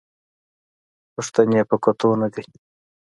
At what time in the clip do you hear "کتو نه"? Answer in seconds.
1.83-2.27